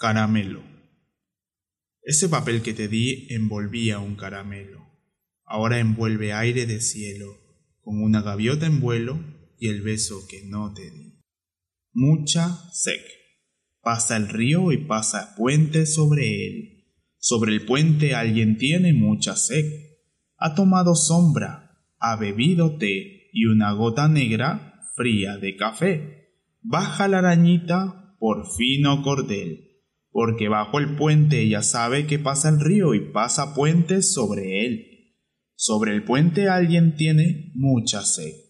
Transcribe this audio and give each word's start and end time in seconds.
Caramelo. 0.00 0.62
Ese 2.02 2.30
papel 2.30 2.62
que 2.62 2.72
te 2.72 2.88
di 2.88 3.26
envolvía 3.28 3.98
un 3.98 4.16
caramelo. 4.16 4.80
Ahora 5.44 5.78
envuelve 5.78 6.32
aire 6.32 6.64
de 6.64 6.80
cielo, 6.80 7.26
con 7.82 8.02
una 8.02 8.22
gaviota 8.22 8.64
en 8.64 8.80
vuelo 8.80 9.20
y 9.58 9.68
el 9.68 9.82
beso 9.82 10.26
que 10.26 10.42
no 10.46 10.72
te 10.72 10.90
di. 10.90 11.20
Mucha 11.92 12.48
sec. 12.72 13.02
Pasa 13.82 14.16
el 14.16 14.30
río 14.30 14.72
y 14.72 14.78
pasa 14.78 15.34
puente 15.36 15.84
sobre 15.84 16.46
él. 16.46 16.86
Sobre 17.18 17.52
el 17.52 17.66
puente 17.66 18.14
alguien 18.14 18.56
tiene 18.56 18.94
mucha 18.94 19.36
sed. 19.36 19.66
Ha 20.38 20.54
tomado 20.54 20.94
sombra, 20.94 21.78
ha 21.98 22.16
bebido 22.16 22.78
té 22.78 23.28
y 23.34 23.44
una 23.44 23.72
gota 23.72 24.08
negra 24.08 24.80
fría 24.96 25.36
de 25.36 25.56
café. 25.56 26.38
Baja 26.62 27.06
la 27.06 27.18
arañita 27.18 28.16
por 28.18 28.46
fino 28.56 29.02
cordel 29.02 29.66
porque 30.10 30.48
bajo 30.48 30.78
el 30.78 30.96
puente 30.96 31.42
ella 31.42 31.62
sabe 31.62 32.06
que 32.06 32.18
pasa 32.18 32.48
el 32.48 32.60
río 32.60 32.94
y 32.94 33.12
pasa 33.12 33.54
puentes 33.54 34.12
sobre 34.12 34.66
él. 34.66 34.86
Sobre 35.54 35.92
el 35.92 36.04
puente 36.04 36.48
alguien 36.48 36.96
tiene 36.96 37.52
mucha 37.54 38.02
sed. 38.02 38.49